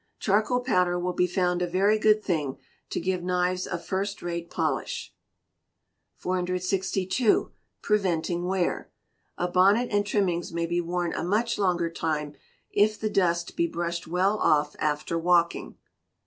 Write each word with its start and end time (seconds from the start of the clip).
Charcoal 0.19 0.61
Powder 0.61 0.97
will 0.99 1.13
be 1.13 1.27
found 1.27 1.61
a 1.61 1.67
very 1.67 1.99
good 1.99 2.23
thing 2.23 2.57
to 2.89 2.99
give 2.99 3.21
knives 3.21 3.67
a 3.67 3.77
first 3.77 4.23
rate 4.23 4.49
polish. 4.49 5.13
462. 6.15 7.51
Preventing 7.83 8.47
Wear. 8.47 8.89
A 9.37 9.47
bonnet 9.47 9.89
and 9.91 10.03
trimmings 10.03 10.51
may 10.51 10.65
be 10.65 10.81
worn 10.81 11.13
a 11.13 11.23
much 11.23 11.59
longer 11.59 11.91
time, 11.91 12.33
if 12.71 12.99
the 12.99 13.11
dust 13.11 13.55
be 13.55 13.67
brushed 13.67 14.07
well 14.07 14.39
off 14.39 14.75
after 14.79 15.19
walking. 15.19 15.77